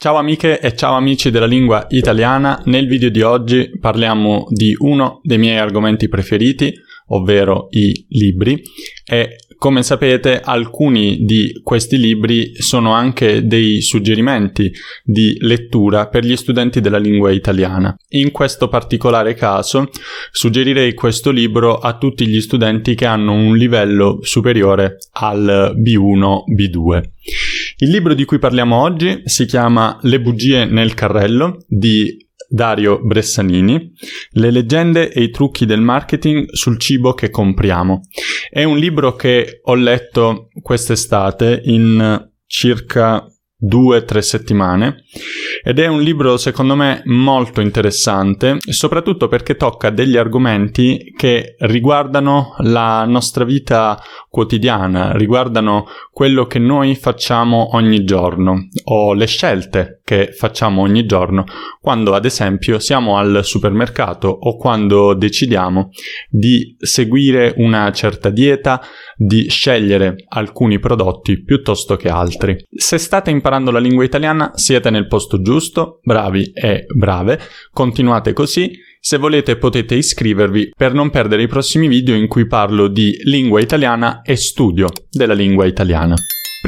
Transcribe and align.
Ciao 0.00 0.14
amiche 0.14 0.60
e 0.60 0.76
ciao 0.76 0.94
amici 0.94 1.28
della 1.28 1.44
lingua 1.44 1.88
italiana, 1.88 2.62
nel 2.66 2.86
video 2.86 3.10
di 3.10 3.20
oggi 3.20 3.68
parliamo 3.80 4.46
di 4.48 4.72
uno 4.78 5.18
dei 5.24 5.38
miei 5.38 5.58
argomenti 5.58 6.08
preferiti, 6.08 6.72
ovvero 7.08 7.68
i 7.70 8.06
libri 8.08 8.62
e 9.04 9.36
come 9.58 9.82
sapete 9.82 10.40
alcuni 10.40 11.24
di 11.24 11.60
questi 11.64 11.98
libri 11.98 12.52
sono 12.54 12.92
anche 12.92 13.44
dei 13.44 13.82
suggerimenti 13.82 14.72
di 15.02 15.36
lettura 15.40 16.06
per 16.06 16.24
gli 16.24 16.36
studenti 16.36 16.80
della 16.80 16.98
lingua 16.98 17.32
italiana. 17.32 17.94
In 18.10 18.30
questo 18.30 18.68
particolare 18.68 19.34
caso 19.34 19.90
suggerirei 20.30 20.94
questo 20.94 21.30
libro 21.30 21.76
a 21.78 21.98
tutti 21.98 22.26
gli 22.28 22.40
studenti 22.40 22.94
che 22.94 23.06
hanno 23.06 23.32
un 23.32 23.56
livello 23.56 24.20
superiore 24.22 24.98
al 25.14 25.74
B1-B2. 25.76 27.02
Il 27.78 27.90
libro 27.90 28.14
di 28.14 28.24
cui 28.24 28.38
parliamo 28.38 28.80
oggi 28.80 29.22
si 29.24 29.44
chiama 29.44 29.98
Le 30.02 30.20
bugie 30.20 30.66
nel 30.66 30.94
carrello 30.94 31.64
di 31.66 32.27
Dario 32.48 33.00
Bressanini, 33.02 33.92
Le 34.30 34.50
leggende 34.50 35.12
e 35.12 35.22
i 35.22 35.30
trucchi 35.30 35.66
del 35.66 35.82
marketing 35.82 36.50
sul 36.52 36.78
cibo 36.78 37.12
che 37.12 37.28
compriamo. 37.28 38.00
È 38.48 38.64
un 38.64 38.78
libro 38.78 39.14
che 39.14 39.60
ho 39.62 39.74
letto 39.74 40.48
quest'estate 40.62 41.60
in 41.64 42.26
circa 42.46 43.26
due 43.60 43.96
o 43.96 44.04
tre 44.04 44.22
settimane 44.22 45.02
ed 45.64 45.80
è 45.80 45.88
un 45.88 46.00
libro 46.00 46.36
secondo 46.36 46.76
me 46.76 47.02
molto 47.06 47.60
interessante 47.60 48.58
soprattutto 48.60 49.26
perché 49.26 49.56
tocca 49.56 49.90
degli 49.90 50.16
argomenti 50.16 51.12
che 51.16 51.56
riguardano 51.58 52.54
la 52.58 53.04
nostra 53.04 53.44
vita 53.44 54.00
quotidiana, 54.28 55.10
riguardano 55.16 55.86
quello 56.12 56.46
che 56.46 56.60
noi 56.60 56.94
facciamo 56.94 57.74
ogni 57.74 58.04
giorno 58.04 58.68
o 58.84 59.12
le 59.12 59.26
scelte 59.26 59.97
che 60.08 60.32
facciamo 60.32 60.80
ogni 60.80 61.04
giorno 61.04 61.44
quando 61.82 62.14
ad 62.14 62.24
esempio 62.24 62.78
siamo 62.78 63.18
al 63.18 63.40
supermercato 63.44 64.28
o 64.28 64.56
quando 64.56 65.12
decidiamo 65.12 65.90
di 66.30 66.74
seguire 66.78 67.52
una 67.58 67.92
certa 67.92 68.30
dieta, 68.30 68.80
di 69.14 69.50
scegliere 69.50 70.24
alcuni 70.28 70.78
prodotti 70.78 71.42
piuttosto 71.42 71.96
che 71.96 72.08
altri. 72.08 72.56
Se 72.74 72.96
state 72.96 73.30
imparando 73.30 73.70
la 73.70 73.80
lingua 73.80 74.02
italiana 74.02 74.52
siete 74.54 74.88
nel 74.88 75.08
posto 75.08 75.42
giusto, 75.42 76.00
bravi 76.02 76.52
e 76.54 76.86
brave, 76.96 77.38
continuate 77.70 78.32
così. 78.32 78.72
Se 79.00 79.18
volete 79.18 79.56
potete 79.56 79.94
iscrivervi 79.94 80.72
per 80.74 80.94
non 80.94 81.10
perdere 81.10 81.42
i 81.42 81.48
prossimi 81.48 81.86
video 81.86 82.14
in 82.14 82.28
cui 82.28 82.46
parlo 82.46 82.88
di 82.88 83.14
lingua 83.24 83.60
italiana 83.60 84.22
e 84.22 84.36
studio 84.36 84.88
della 85.10 85.34
lingua 85.34 85.66
italiana. 85.66 86.14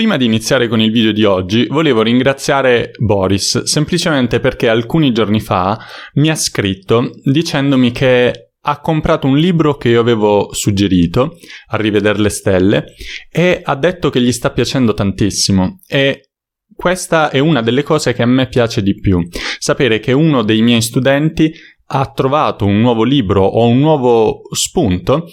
Prima 0.00 0.16
di 0.16 0.24
iniziare 0.24 0.66
con 0.66 0.80
il 0.80 0.90
video 0.90 1.12
di 1.12 1.24
oggi, 1.24 1.66
volevo 1.66 2.00
ringraziare 2.00 2.92
Boris 2.96 3.64
semplicemente 3.64 4.40
perché 4.40 4.66
alcuni 4.66 5.12
giorni 5.12 5.40
fa 5.40 5.78
mi 6.14 6.30
ha 6.30 6.34
scritto 6.34 7.10
dicendomi 7.22 7.90
che 7.90 8.52
ha 8.58 8.80
comprato 8.80 9.26
un 9.26 9.36
libro 9.36 9.76
che 9.76 9.90
io 9.90 10.00
avevo 10.00 10.54
suggerito, 10.54 11.36
a 11.66 11.76
rivedere 11.76 12.18
le 12.18 12.30
stelle, 12.30 12.84
e 13.30 13.60
ha 13.62 13.76
detto 13.76 14.08
che 14.08 14.22
gli 14.22 14.32
sta 14.32 14.50
piacendo 14.52 14.94
tantissimo. 14.94 15.80
E 15.86 16.30
questa 16.74 17.28
è 17.28 17.38
una 17.38 17.60
delle 17.60 17.82
cose 17.82 18.14
che 18.14 18.22
a 18.22 18.26
me 18.26 18.48
piace 18.48 18.82
di 18.82 18.98
più, 18.98 19.20
sapere 19.58 20.00
che 20.00 20.12
uno 20.12 20.42
dei 20.42 20.62
miei 20.62 20.80
studenti 20.80 21.52
ha 21.88 22.10
trovato 22.10 22.64
un 22.64 22.80
nuovo 22.80 23.04
libro 23.04 23.44
o 23.44 23.66
un 23.66 23.78
nuovo 23.78 24.40
spunto 24.50 25.26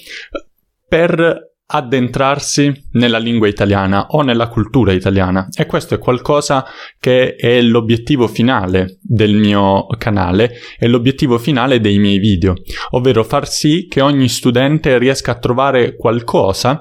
per 0.85 1.55
addentrarsi 1.69 2.71
nella 2.93 3.17
lingua 3.17 3.47
italiana 3.47 4.07
o 4.11 4.21
nella 4.21 4.47
cultura 4.47 4.93
italiana 4.93 5.49
e 5.53 5.65
questo 5.65 5.95
è 5.95 5.99
qualcosa 5.99 6.65
che 6.97 7.35
è 7.35 7.61
l'obiettivo 7.61 8.27
finale 8.27 8.99
del 9.01 9.35
mio 9.35 9.85
canale 9.97 10.53
e 10.79 10.87
l'obiettivo 10.87 11.37
finale 11.37 11.81
dei 11.81 11.97
miei 11.97 12.19
video, 12.19 12.53
ovvero 12.91 13.23
far 13.23 13.49
sì 13.49 13.87
che 13.89 13.99
ogni 13.99 14.29
studente 14.29 14.97
riesca 14.97 15.33
a 15.33 15.39
trovare 15.39 15.95
qualcosa 15.95 16.79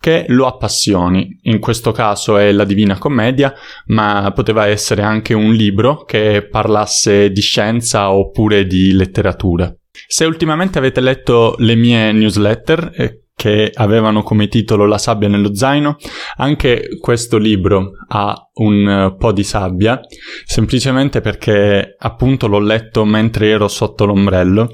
che 0.00 0.26
lo 0.28 0.46
appassioni. 0.46 1.38
In 1.44 1.60
questo 1.60 1.90
caso 1.92 2.36
è 2.36 2.52
la 2.52 2.64
Divina 2.64 2.98
Commedia, 2.98 3.54
ma 3.86 4.30
poteva 4.34 4.66
essere 4.66 5.00
anche 5.00 5.32
un 5.32 5.54
libro 5.54 6.04
che 6.04 6.46
parlasse 6.50 7.30
di 7.30 7.40
scienza 7.40 8.10
oppure 8.10 8.66
di 8.66 8.92
letteratura. 8.92 9.74
Se 10.06 10.24
ultimamente 10.26 10.76
avete 10.76 11.00
letto 11.00 11.54
le 11.58 11.74
mie 11.74 12.12
newsletter, 12.12 12.92
eh, 12.94 13.23
che 13.34 13.70
avevano 13.74 14.22
come 14.22 14.48
titolo 14.48 14.86
La 14.86 14.98
sabbia 14.98 15.28
nello 15.28 15.54
zaino. 15.54 15.96
Anche 16.36 16.96
questo 17.00 17.36
libro 17.36 17.92
ha 18.08 18.50
un 18.54 18.88
eh, 18.88 19.16
po' 19.16 19.32
di 19.32 19.42
sabbia, 19.42 20.00
semplicemente 20.44 21.20
perché 21.20 21.96
appunto 21.98 22.46
l'ho 22.46 22.60
letto 22.60 23.04
mentre 23.04 23.48
ero 23.48 23.68
sotto 23.68 24.04
l'ombrello 24.04 24.68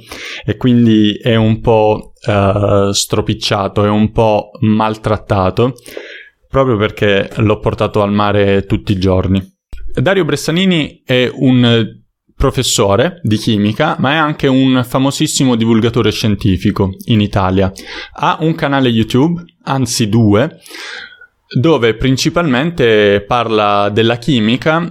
e 0.45 0.57
quindi 0.57 1.15
è 1.15 1.37
un 1.37 1.61
po' 1.61 2.13
uh, 2.27 2.93
stropicciato, 2.93 3.85
è 3.85 3.89
un 3.89 4.13
po' 4.13 4.51
maltrattato, 4.61 5.75
proprio 6.49 6.77
perché 6.77 7.31
l'ho 7.37 7.59
portato 7.59 8.03
al 8.03 8.13
mare 8.13 8.67
tutti 8.67 8.93
i 8.93 8.99
giorni. 8.99 9.59
Dario 9.93 10.25
Bressanini 10.25 11.03
è 11.05 11.29
un 11.33 12.00
professore 12.41 13.21
di 13.23 13.37
chimica, 13.37 13.97
ma 13.99 14.13
è 14.13 14.17
anche 14.17 14.47
un 14.47 14.83
famosissimo 14.83 15.57
divulgatore 15.57 16.11
scientifico 16.11 16.95
in 17.05 17.21
Italia. 17.21 17.71
Ha 18.15 18.39
un 18.41 18.55
canale 18.55 18.89
YouTube, 18.89 19.45
anzi 19.65 20.09
due, 20.09 20.59
dove 21.55 21.95
principalmente 21.97 23.23
parla 23.29 23.91
della 23.91 24.17
chimica 24.17 24.91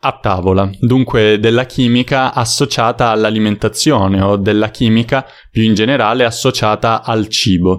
a 0.00 0.18
tavola, 0.20 0.68
dunque 0.80 1.38
della 1.38 1.66
chimica 1.66 2.34
associata 2.34 3.10
all'alimentazione 3.10 4.20
o 4.20 4.36
della 4.36 4.70
chimica 4.70 5.24
più 5.52 5.62
in 5.62 5.74
generale 5.74 6.24
associata 6.24 7.04
al 7.04 7.28
cibo. 7.28 7.78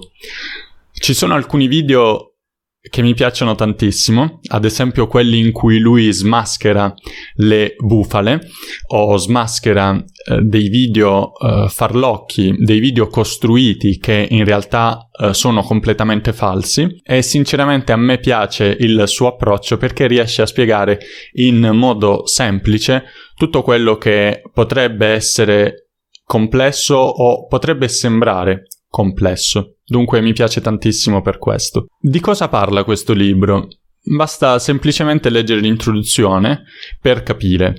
Ci 0.94 1.14
sono 1.14 1.34
alcuni 1.34 1.68
video 1.68 2.36
che 2.82 3.02
mi 3.02 3.14
piacciono 3.14 3.56
tantissimo, 3.56 4.40
ad 4.48 4.64
esempio 4.64 5.08
quelli 5.08 5.38
in 5.40 5.52
cui 5.52 5.80
lui 5.80 6.12
smaschera 6.14 6.94
le 7.36 7.76
bufale 7.78 8.40
o 8.88 9.18
smaschera 9.18 9.96
eh, 9.96 10.40
dei 10.42 10.70
video 10.70 11.34
eh, 11.38 11.68
farlocchi, 11.68 12.56
dei 12.58 12.80
video 12.80 13.08
costruiti 13.08 13.98
che 13.98 14.28
in 14.30 14.46
realtà 14.46 15.10
eh, 15.12 15.34
sono 15.34 15.62
completamente 15.62 16.32
falsi. 16.32 17.02
E 17.04 17.22
sinceramente 17.22 17.92
a 17.92 17.98
me 17.98 18.18
piace 18.18 18.78
il 18.80 19.04
suo 19.08 19.28
approccio 19.28 19.76
perché 19.76 20.08
riesce 20.08 20.42
a 20.42 20.46
spiegare 20.46 21.00
in 21.34 21.72
modo 21.74 22.26
semplice 22.28 23.04
tutto 23.36 23.62
quello 23.62 23.98
che 23.98 24.42
potrebbe 24.54 25.08
essere 25.08 25.90
complesso 26.24 26.96
o 26.96 27.46
potrebbe 27.48 27.90
sembrare 27.90 28.68
complesso. 28.90 29.76
Dunque 29.86 30.22
mi 30.22 30.34
piace 30.34 30.62
tantissimo 30.62 31.22
per 31.22 31.38
questo. 31.38 31.88
Di 32.00 32.20
cosa 32.20 32.50
parla 32.50 32.84
questo 32.84 33.14
libro? 33.14 33.68
Basta 34.02 34.60
semplicemente 34.60 35.30
leggere 35.30 35.62
l'introduzione 35.62 36.64
per 37.00 37.24
capire. 37.24 37.76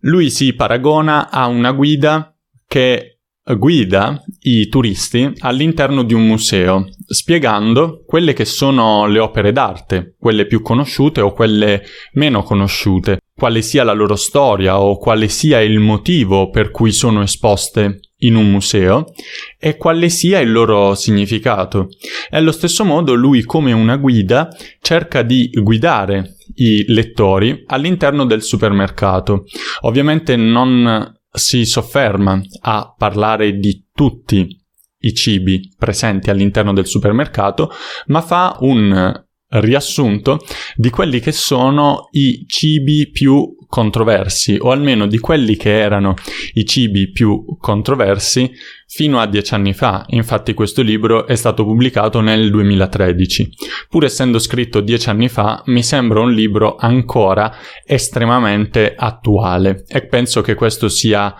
Lui 0.00 0.30
si 0.30 0.54
paragona 0.54 1.30
a 1.30 1.46
una 1.46 1.72
guida 1.72 2.34
che 2.66 3.18
guida 3.56 4.22
i 4.40 4.68
turisti 4.68 5.32
all'interno 5.38 6.02
di 6.02 6.14
un 6.14 6.26
museo, 6.26 6.88
spiegando 7.06 8.04
quelle 8.06 8.32
che 8.32 8.44
sono 8.44 9.06
le 9.06 9.18
opere 9.18 9.52
d'arte, 9.52 10.14
quelle 10.18 10.46
più 10.46 10.60
conosciute 10.60 11.20
o 11.20 11.32
quelle 11.32 11.82
meno 12.12 12.42
conosciute, 12.42 13.20
quale 13.34 13.62
sia 13.62 13.84
la 13.84 13.92
loro 13.92 14.16
storia 14.16 14.80
o 14.80 14.98
quale 14.98 15.28
sia 15.28 15.60
il 15.60 15.78
motivo 15.78 16.50
per 16.50 16.70
cui 16.70 16.92
sono 16.92 17.22
esposte 17.22 18.00
in 18.18 18.34
un 18.34 18.50
museo 18.50 19.12
e 19.58 19.76
quale 19.76 20.08
sia 20.08 20.40
il 20.40 20.50
loro 20.50 20.94
significato. 20.94 21.88
E 22.30 22.36
allo 22.36 22.52
stesso 22.52 22.84
modo 22.84 23.14
lui 23.14 23.42
come 23.42 23.72
una 23.72 23.96
guida 23.96 24.48
cerca 24.80 25.22
di 25.22 25.50
guidare 25.50 26.36
i 26.56 26.84
lettori 26.88 27.64
all'interno 27.66 28.24
del 28.24 28.42
supermercato. 28.42 29.44
Ovviamente 29.80 30.36
non 30.36 31.14
si 31.30 31.64
sofferma 31.64 32.40
a 32.62 32.94
parlare 32.96 33.58
di 33.58 33.86
tutti 33.94 34.56
i 35.00 35.14
cibi 35.14 35.72
presenti 35.78 36.30
all'interno 36.30 36.72
del 36.72 36.86
supermercato, 36.86 37.70
ma 38.06 38.20
fa 38.20 38.56
un 38.60 39.26
riassunto 39.50 40.38
di 40.74 40.90
quelli 40.90 41.20
che 41.20 41.32
sono 41.32 42.08
i 42.12 42.44
cibi 42.46 43.10
più 43.10 43.56
controversi, 43.66 44.56
o 44.58 44.70
almeno 44.70 45.06
di 45.06 45.18
quelli 45.18 45.56
che 45.56 45.78
erano 45.78 46.14
i 46.54 46.64
cibi 46.64 47.10
più 47.10 47.44
controversi 47.58 48.50
fino 48.86 49.20
a 49.20 49.26
dieci 49.26 49.54
anni 49.54 49.74
fa. 49.74 50.04
Infatti 50.08 50.54
questo 50.54 50.80
libro 50.80 51.26
è 51.26 51.34
stato 51.34 51.64
pubblicato 51.64 52.20
nel 52.20 52.50
2013. 52.50 53.50
Pur 53.88 54.04
essendo 54.04 54.38
scritto 54.38 54.80
dieci 54.80 55.10
anni 55.10 55.28
fa, 55.28 55.62
mi 55.66 55.82
sembra 55.82 56.20
un 56.20 56.32
libro 56.32 56.76
ancora 56.76 57.54
estremamente 57.84 58.94
attuale 58.96 59.84
e 59.86 60.06
penso 60.06 60.40
che 60.40 60.54
questo 60.54 60.88
sia 60.88 61.34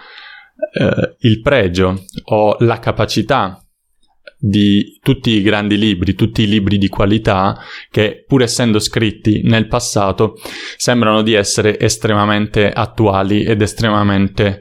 eh, 0.72 1.16
il 1.20 1.40
pregio 1.40 2.05
o 2.25 2.56
la 2.60 2.78
capacità 2.78 3.62
di 4.38 4.99
tutti 5.02 5.31
i 5.31 5.43
grandi 5.43 5.76
libri, 5.76 6.14
tutti 6.14 6.43
i 6.43 6.49
libri 6.49 6.79
di 6.79 6.88
qualità 6.88 7.58
che 7.90 8.25
pur 8.26 8.43
essendo 8.43 8.79
scritti 8.79 9.40
nel 9.43 9.67
passato 9.67 10.35
sembrano 10.76 11.23
di 11.23 11.35
essere 11.35 11.79
estremamente 11.79 12.70
attuali 12.70 13.43
ed 13.43 13.61
estremamente 13.61 14.61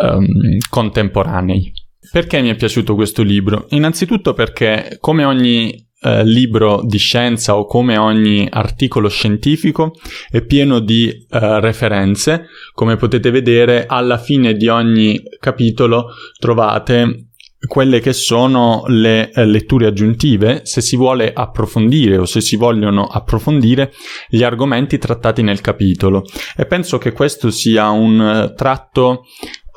um, 0.00 0.26
contemporanei. 0.70 1.72
Perché 2.12 2.40
mi 2.40 2.50
è 2.50 2.54
piaciuto 2.54 2.94
questo 2.94 3.22
libro? 3.22 3.66
Innanzitutto 3.70 4.32
perché 4.32 4.96
come 5.00 5.24
ogni 5.24 5.86
eh, 5.98 6.24
libro 6.24 6.82
di 6.84 6.98
scienza 6.98 7.56
o 7.56 7.64
come 7.64 7.96
ogni 7.96 8.46
articolo 8.48 9.08
scientifico 9.08 9.92
è 10.30 10.40
pieno 10.42 10.78
di 10.78 11.08
eh, 11.08 11.60
referenze. 11.60 12.46
Come 12.74 12.96
potete 12.96 13.30
vedere, 13.30 13.86
alla 13.86 14.18
fine 14.18 14.54
di 14.54 14.68
ogni 14.68 15.20
capitolo 15.40 16.10
trovate 16.38 17.30
quelle 17.66 18.00
che 18.00 18.12
sono 18.12 18.84
le 18.86 19.30
eh, 19.30 19.44
letture 19.44 19.86
aggiuntive 19.86 20.60
se 20.64 20.80
si 20.80 20.96
vuole 20.96 21.32
approfondire 21.32 22.18
o 22.18 22.24
se 22.24 22.40
si 22.40 22.56
vogliono 22.56 23.04
approfondire 23.04 23.92
gli 24.28 24.42
argomenti 24.42 24.98
trattati 24.98 25.42
nel 25.42 25.60
capitolo. 25.60 26.24
E 26.56 26.66
penso 26.66 26.98
che 26.98 27.12
questo 27.12 27.50
sia 27.50 27.90
un 27.90 28.18
uh, 28.18 28.54
tratto 28.54 29.24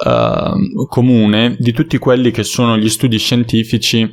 uh, 0.06 0.86
comune 0.88 1.56
di 1.60 1.72
tutti 1.72 1.98
quelli 1.98 2.32
che 2.32 2.44
sono 2.44 2.78
gli 2.78 2.90
studi 2.90 3.18
scientifici 3.18 4.10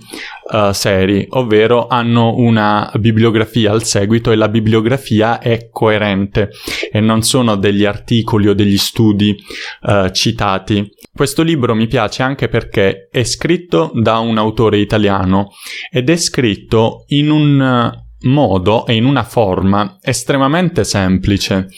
uh, 0.52 0.72
seri, 0.72 1.26
ovvero 1.30 1.86
hanno 1.86 2.34
una 2.36 2.90
bibliografia 2.98 3.72
al 3.72 3.84
seguito 3.84 4.30
e 4.32 4.36
la 4.36 4.48
bibliografia 4.48 5.38
è 5.38 5.68
coerente 5.70 6.50
e 6.90 7.00
non 7.00 7.22
sono 7.22 7.56
degli 7.56 7.84
articoli 7.84 8.48
o 8.48 8.54
degli 8.54 8.78
studi 8.78 9.36
uh, 9.82 10.10
citati. 10.10 10.90
Questo 11.14 11.42
libro 11.42 11.74
mi 11.74 11.86
piace 11.86 12.22
anche 12.22 12.48
perché 12.48 13.08
è 13.10 13.24
scritto 13.24 13.90
da 13.94 14.18
un 14.18 14.36
autore 14.38 14.78
italiano 14.78 15.52
ed 15.90 16.10
è 16.10 16.16
scritto 16.16 17.04
in 17.08 17.30
un 17.30 18.04
modo 18.22 18.86
e 18.86 18.94
in 18.94 19.04
una 19.04 19.22
forma 19.22 19.98
estremamente 20.02 20.84
semplice. 20.84 21.68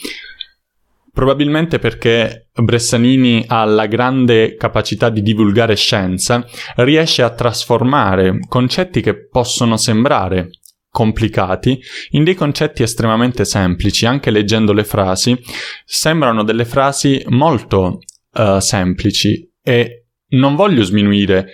Probabilmente 1.11 1.79
perché 1.79 2.49
Bressanini 2.53 3.43
ha 3.47 3.65
la 3.65 3.87
grande 3.87 4.55
capacità 4.55 5.09
di 5.09 5.21
divulgare 5.21 5.75
scienza, 5.75 6.45
riesce 6.77 7.21
a 7.21 7.33
trasformare 7.33 8.39
concetti 8.47 9.01
che 9.01 9.27
possono 9.27 9.75
sembrare 9.77 10.51
complicati 10.89 11.79
in 12.11 12.23
dei 12.23 12.35
concetti 12.35 12.83
estremamente 12.83 13.45
semplici, 13.45 14.05
anche 14.05 14.31
leggendo 14.31 14.73
le 14.73 14.83
frasi, 14.83 15.39
sembrano 15.85 16.43
delle 16.43 16.65
frasi 16.65 17.23
molto 17.29 17.99
uh, 18.33 18.59
semplici 18.59 19.51
e 19.61 20.05
non 20.29 20.55
voglio 20.55 20.83
sminuire 20.83 21.47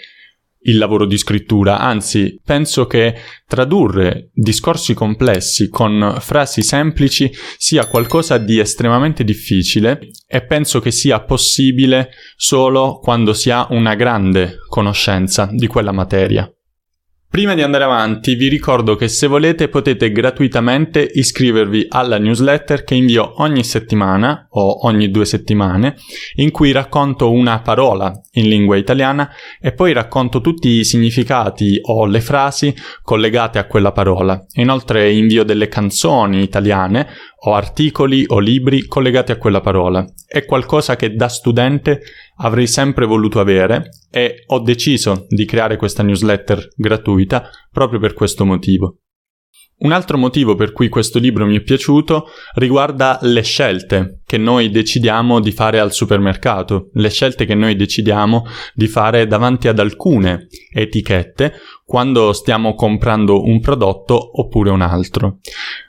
il 0.66 0.78
lavoro 0.78 1.06
di 1.06 1.18
scrittura, 1.18 1.80
anzi 1.80 2.40
penso 2.44 2.86
che 2.86 3.16
tradurre 3.48 4.30
discorsi 4.34 4.94
complessi 4.94 5.70
con 5.70 6.18
frasi 6.20 6.62
semplici 6.62 7.32
sia 7.58 7.88
qualcosa 7.88 8.38
di 8.38 8.60
estremamente 8.60 9.24
difficile 9.24 10.00
e 10.28 10.46
penso 10.46 10.80
che 10.80 10.92
sia 10.92 11.22
possibile 11.22 12.10
solo 12.36 13.00
quando 13.00 13.34
si 13.34 13.50
ha 13.50 13.68
una 13.72 13.96
grande 13.96 14.58
conoscenza 14.70 15.50
di 15.52 15.68
quella 15.68 15.92
materia. 15.92 16.50
Prima 17.28 17.54
di 17.54 17.62
andare 17.62 17.84
avanti 17.84 18.36
vi 18.36 18.48
ricordo 18.48 18.96
che 18.96 19.10
se 19.10 19.28
volete 19.28 19.68
potete 19.68 20.10
gratuitamente 20.10 21.02
iscrivervi 21.02 21.88
alla 21.90 22.18
newsletter 22.18 22.86
che 22.86 22.96
invio 22.96 23.42
ogni 23.42 23.64
settimana 23.66 24.48
o 24.52 24.86
ogni 24.88 25.10
due 25.10 25.26
settimane 25.26 25.98
in 26.36 26.52
cui 26.52 26.72
racconto 26.72 27.32
una 27.32 27.60
parola 27.60 28.14
in 28.34 28.48
lingua 28.48 28.78
italiana 28.78 29.30
e 29.60 29.74
poi 29.74 29.92
racconto 29.92 30.40
tutti 30.40 30.70
i 30.70 30.86
significati 30.86 31.78
o 31.82 32.06
le 32.06 32.22
frasi 32.22 32.74
collegate 33.02 33.60
a 33.60 33.66
quella 33.66 33.92
parola. 33.92 34.42
Inoltre 34.54 35.12
invio 35.12 35.44
delle 35.44 35.68
canzoni 35.68 36.42
italiane 36.42 37.08
o 37.48 37.54
articoli 37.54 38.24
o 38.28 38.40
libri 38.40 38.86
collegati 38.88 39.32
a 39.34 39.38
quella 39.38 39.60
parola. 39.60 40.06
È 40.26 40.46
qualcosa 40.46 40.96
che 40.96 41.14
da 41.14 41.28
studente 41.28 42.02
avrei 42.38 42.68
sempre 42.68 43.06
voluto 43.06 43.40
avere 43.40 43.90
e 44.12 44.44
ho 44.48 44.60
deciso 44.60 45.26
di 45.30 45.46
creare 45.46 45.78
questa 45.78 46.04
newsletter 46.04 46.70
gratuita 46.76 47.50
proprio 47.72 48.00
per 48.00 48.14
questo 48.14 48.46
motivo. 48.46 49.00
Un 49.78 49.92
altro 49.92 50.18
motivo 50.18 50.56
per 50.56 50.72
cui 50.72 50.88
questo 50.88 51.20
libro 51.20 51.46
mi 51.46 51.58
è 51.58 51.62
piaciuto 51.62 52.28
riguarda 52.54 53.20
le 53.24 53.42
scelte 53.42 54.22
che 54.26 54.38
noi 54.38 54.70
decidiamo 54.70 55.42
di 55.42 55.52
fare 55.52 55.80
al 55.80 55.92
supermercato, 55.92 56.92
le 56.94 57.10
scelte 57.10 57.44
che 57.46 57.56
noi 57.56 57.76
decidiamo 57.76 58.46
di 58.74 58.88
fare 58.88 59.28
davanti 59.28 59.68
ad 59.68 59.80
alcune 59.80 60.48
etichette 60.74 61.56
quando 61.84 62.32
stiamo 62.32 62.74
comprando 62.74 63.44
un 63.44 63.60
prodotto 63.60 64.40
oppure 64.40 64.70
un 64.70 64.80
altro. 64.80 65.40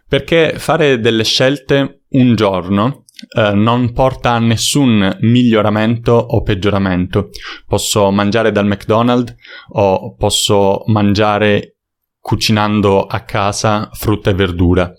Perché 0.08 0.54
fare 0.56 0.98
delle 0.98 1.24
scelte 1.24 2.02
un 2.10 2.34
giorno 2.34 3.04
Uh, 3.34 3.54
non 3.54 3.92
porta 3.94 4.32
a 4.32 4.38
nessun 4.38 5.16
miglioramento 5.20 6.12
o 6.12 6.42
peggioramento. 6.42 7.30
Posso 7.66 8.10
mangiare 8.10 8.52
dal 8.52 8.66
McDonald's 8.66 9.34
o 9.68 10.14
posso 10.14 10.82
mangiare 10.88 11.76
cucinando 12.20 13.06
a 13.06 13.20
casa 13.20 13.88
frutta 13.92 14.30
e 14.30 14.34
verdura. 14.34 14.92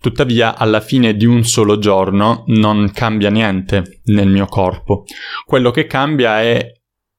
Tuttavia, 0.00 0.56
alla 0.56 0.80
fine 0.80 1.14
di 1.14 1.24
un 1.24 1.44
solo 1.44 1.78
giorno 1.78 2.44
non 2.48 2.90
cambia 2.92 3.30
niente 3.30 4.00
nel 4.06 4.28
mio 4.28 4.46
corpo. 4.46 5.04
Quello 5.44 5.70
che 5.70 5.86
cambia 5.86 6.40
è 6.40 6.66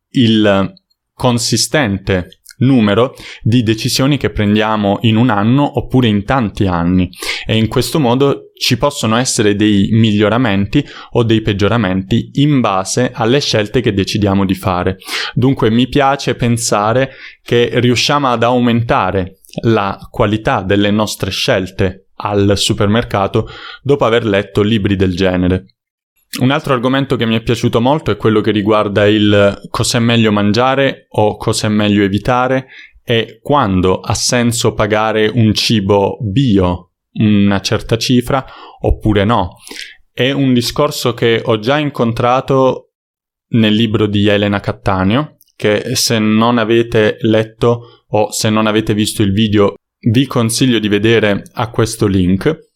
il 0.09 0.73
consistente 1.13 2.41
numero 2.57 3.13
di 3.41 3.63
decisioni 3.63 4.17
che 4.17 4.29
prendiamo 4.29 4.99
in 5.01 5.15
un 5.15 5.29
anno 5.29 5.77
oppure 5.77 6.07
in 6.07 6.23
tanti 6.23 6.65
anni 6.65 7.09
e 7.45 7.55
in 7.55 7.67
questo 7.67 7.99
modo 7.99 8.51
ci 8.57 8.77
possono 8.77 9.15
essere 9.17 9.55
dei 9.55 9.89
miglioramenti 9.91 10.83
o 11.11 11.23
dei 11.23 11.41
peggioramenti 11.41 12.31
in 12.35 12.59
base 12.59 13.11
alle 13.13 13.39
scelte 13.39 13.81
che 13.81 13.93
decidiamo 13.93 14.45
di 14.45 14.55
fare. 14.55 14.97
Dunque 15.33 15.69
mi 15.69 15.87
piace 15.87 16.35
pensare 16.35 17.11
che 17.43 17.69
riusciamo 17.73 18.27
ad 18.27 18.43
aumentare 18.43 19.39
la 19.61 19.97
qualità 20.09 20.61
delle 20.61 20.91
nostre 20.91 21.31
scelte 21.31 22.07
al 22.19 22.53
supermercato 22.57 23.47
dopo 23.81 24.05
aver 24.05 24.25
letto 24.25 24.61
libri 24.61 24.95
del 24.95 25.15
genere. 25.15 25.76
Un 26.39 26.51
altro 26.51 26.73
argomento 26.73 27.15
che 27.15 27.25
mi 27.25 27.35
è 27.35 27.41
piaciuto 27.41 27.81
molto 27.81 28.11
è 28.11 28.17
quello 28.17 28.41
che 28.41 28.51
riguarda 28.51 29.07
il 29.07 29.61
cos'è 29.69 29.99
meglio 29.99 30.31
mangiare 30.31 31.07
o 31.09 31.37
cos'è 31.37 31.67
meglio 31.67 32.03
evitare 32.03 32.67
e 33.03 33.39
quando 33.41 33.99
ha 34.01 34.13
senso 34.13 34.73
pagare 34.73 35.27
un 35.27 35.53
cibo 35.53 36.17
bio 36.21 36.87
una 37.19 37.61
certa 37.61 37.97
cifra 37.97 38.45
oppure 38.81 39.23
no. 39.25 39.55
È 40.11 40.31
un 40.31 40.53
discorso 40.53 41.13
che 41.13 41.41
ho 41.43 41.59
già 41.59 41.77
incontrato 41.77 42.93
nel 43.49 43.73
libro 43.73 44.07
di 44.07 44.27
Elena 44.27 44.59
Cattaneo, 44.59 45.37
che 45.55 45.95
se 45.95 46.19
non 46.19 46.57
avete 46.57 47.17
letto 47.21 48.03
o 48.09 48.31
se 48.31 48.49
non 48.49 48.67
avete 48.67 48.93
visto 48.93 49.23
il 49.23 49.31
video 49.31 49.75
vi 49.99 50.27
consiglio 50.27 50.79
di 50.79 50.87
vedere 50.87 51.43
a 51.53 51.69
questo 51.69 52.05
link 52.05 52.66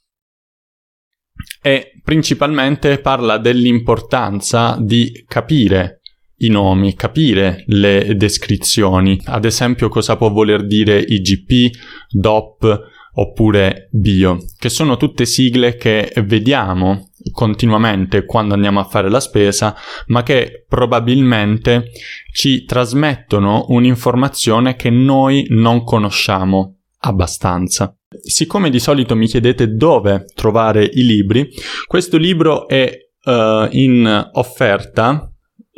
e 1.61 1.93
principalmente 2.03 2.99
parla 2.99 3.37
dell'importanza 3.37 4.77
di 4.79 5.23
capire 5.27 6.01
i 6.41 6.49
nomi, 6.49 6.95
capire 6.95 7.63
le 7.67 8.15
descrizioni, 8.15 9.19
ad 9.25 9.45
esempio 9.45 9.89
cosa 9.89 10.17
può 10.17 10.31
voler 10.31 10.65
dire 10.65 10.99
IGP, 10.99 11.75
DOP 12.09 12.89
oppure 13.13 13.89
bio, 13.91 14.37
che 14.57 14.69
sono 14.69 14.97
tutte 14.97 15.25
sigle 15.25 15.75
che 15.75 16.11
vediamo 16.25 17.09
continuamente 17.31 18.25
quando 18.25 18.55
andiamo 18.55 18.79
a 18.79 18.85
fare 18.85 19.09
la 19.09 19.19
spesa, 19.19 19.75
ma 20.07 20.23
che 20.23 20.65
probabilmente 20.67 21.91
ci 22.33 22.63
trasmettono 22.65 23.65
un'informazione 23.67 24.75
che 24.75 24.89
noi 24.89 25.45
non 25.49 25.83
conosciamo 25.83 26.77
abbastanza. 26.99 27.95
Siccome 28.19 28.69
di 28.69 28.79
solito 28.79 29.15
mi 29.15 29.27
chiedete 29.27 29.73
dove 29.73 30.25
trovare 30.33 30.83
i 30.83 31.05
libri, 31.05 31.49
questo 31.87 32.17
libro 32.17 32.67
è 32.67 32.91
uh, 33.23 33.67
in 33.71 34.29
offerta 34.33 35.31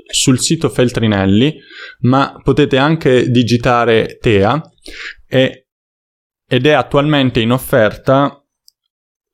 sul 0.06 0.40
sito 0.40 0.70
Feltrinelli, 0.70 1.56
ma 2.02 2.40
potete 2.44 2.78
anche 2.78 3.30
digitare 3.30 4.18
TEA 4.20 4.62
e 5.28 5.68
ed 6.48 6.66
è 6.66 6.72
attualmente 6.72 7.40
in 7.40 7.52
offerta 7.52 8.44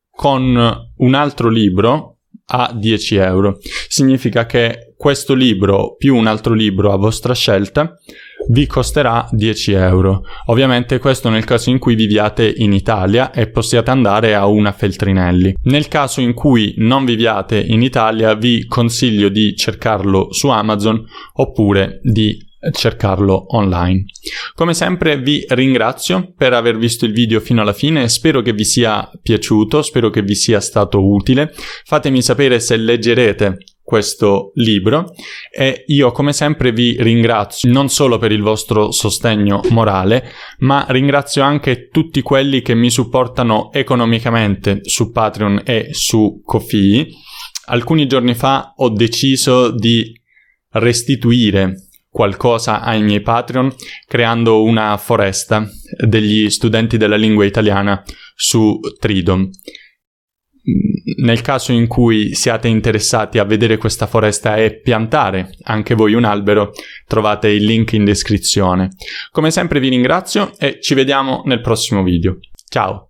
con 0.09 0.91
un 0.95 1.13
altro 1.13 1.49
libro 1.49 2.19
a 2.51 2.71
10 2.73 3.15
euro. 3.15 3.57
Significa 3.87 4.45
che 4.45 4.93
questo 4.95 5.33
libro 5.33 5.95
più 5.95 6.15
un 6.15 6.27
altro 6.27 6.53
libro 6.53 6.91
a 6.91 6.97
vostra 6.97 7.33
scelta 7.33 7.97
vi 8.47 8.65
costerà 8.65 9.27
10 9.31 9.71
euro. 9.73 10.23
Ovviamente 10.47 10.99
questo 10.99 11.29
nel 11.29 11.43
caso 11.43 11.69
in 11.69 11.79
cui 11.79 11.95
viviate 11.95 12.51
in 12.57 12.73
Italia 12.73 13.31
e 13.31 13.49
possiate 13.49 13.91
andare 13.91 14.33
a 14.35 14.45
una 14.45 14.71
Feltrinelli. 14.71 15.55
Nel 15.63 15.87
caso 15.87 16.21
in 16.21 16.33
cui 16.33 16.73
non 16.77 17.05
viviate 17.05 17.59
in 17.59 17.81
Italia 17.81 18.33
vi 18.35 18.65
consiglio 18.65 19.29
di 19.29 19.55
cercarlo 19.55 20.31
su 20.31 20.47
Amazon 20.47 21.05
oppure 21.33 21.99
di 22.03 22.47
cercarlo 22.71 23.55
online. 23.55 24.05
Come 24.53 24.73
sempre 24.73 25.17
vi 25.17 25.45
ringrazio 25.47 26.33
per 26.35 26.53
aver 26.53 26.77
visto 26.77 27.05
il 27.05 27.13
video 27.13 27.39
fino 27.39 27.61
alla 27.61 27.73
fine, 27.73 28.09
spero 28.09 28.41
che 28.41 28.53
vi 28.53 28.65
sia 28.65 29.09
piaciuto, 29.21 29.81
spero 29.81 30.09
che 30.09 30.21
vi 30.21 30.35
sia 30.35 30.59
stato 30.59 31.05
utile. 31.05 31.53
Fatemi 31.85 32.21
sapere 32.21 32.59
se 32.59 32.75
leggerete 32.75 33.57
questo 33.89 34.51
libro 34.53 35.15
e 35.51 35.83
io 35.87 36.11
come 36.11 36.31
sempre 36.31 36.71
vi 36.71 36.95
ringrazio 37.01 37.71
non 37.71 37.89
solo 37.89 38.19
per 38.19 38.31
il 38.31 38.43
vostro 38.43 38.91
sostegno 38.91 39.61
morale, 39.71 40.29
ma 40.59 40.85
ringrazio 40.89 41.41
anche 41.41 41.87
tutti 41.87 42.21
quelli 42.21 42.61
che 42.61 42.75
mi 42.75 42.91
supportano 42.91 43.71
economicamente 43.73 44.81
su 44.83 45.09
Patreon 45.09 45.63
e 45.65 45.87
su 45.89 46.39
Kofi. 46.45 47.07
Alcuni 47.65 48.05
giorni 48.05 48.35
fa 48.35 48.73
ho 48.75 48.89
deciso 48.89 49.71
di 49.71 50.13
restituire 50.73 51.87
qualcosa 52.11 52.81
ai 52.81 53.01
miei 53.01 53.21
Patreon 53.21 53.73
creando 54.05 54.61
una 54.61 54.95
foresta 54.97 55.67
degli 56.05 56.47
studenti 56.51 56.97
della 56.97 57.15
lingua 57.15 57.45
italiana 57.45 58.03
su 58.35 58.79
Tridom. 58.99 59.49
Nel 61.17 61.41
caso 61.41 61.71
in 61.71 61.87
cui 61.87 62.33
siate 62.35 62.67
interessati 62.67 63.39
a 63.39 63.43
vedere 63.43 63.77
questa 63.77 64.07
foresta 64.07 64.55
e 64.55 64.79
piantare 64.79 65.51
anche 65.63 65.95
voi 65.95 66.13
un 66.13 66.23
albero, 66.23 66.71
trovate 67.07 67.49
il 67.49 67.63
link 67.63 67.93
in 67.93 68.05
descrizione. 68.05 68.89
Come 69.31 69.51
sempre 69.51 69.79
vi 69.79 69.89
ringrazio 69.89 70.51
e 70.57 70.79
ci 70.81 70.93
vediamo 70.93 71.41
nel 71.45 71.61
prossimo 71.61 72.03
video. 72.03 72.37
Ciao! 72.67 73.09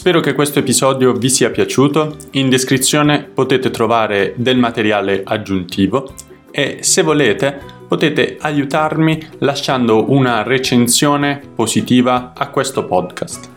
Spero 0.00 0.20
che 0.20 0.32
questo 0.32 0.60
episodio 0.60 1.12
vi 1.12 1.28
sia 1.28 1.50
piaciuto. 1.50 2.16
In 2.32 2.48
descrizione 2.48 3.24
potete 3.24 3.68
trovare 3.68 4.32
del 4.36 4.56
materiale 4.56 5.20
aggiuntivo 5.24 6.14
e 6.50 6.78
se 6.80 7.02
volete 7.02 7.79
potete 7.90 8.36
aiutarmi 8.38 9.30
lasciando 9.38 10.12
una 10.12 10.44
recensione 10.44 11.42
positiva 11.56 12.34
a 12.36 12.46
questo 12.46 12.84
podcast. 12.84 13.48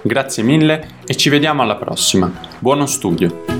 Grazie 0.00 0.42
mille 0.42 0.88
e 1.04 1.14
ci 1.16 1.28
vediamo 1.28 1.60
alla 1.60 1.76
prossima. 1.76 2.32
Buono 2.58 2.86
studio! 2.86 3.51